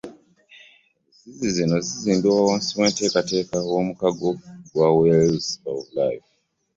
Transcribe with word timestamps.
Enzizi 1.19 1.47
zino 1.57 1.75
zizimbiddwa 1.85 2.41
wansi 2.47 2.69
w'enteekateeka 2.79 3.55
y'omukago 3.69 4.29
gwa 4.71 4.87
Wells 4.99 5.47
of 5.71 5.79
Life 5.97 6.29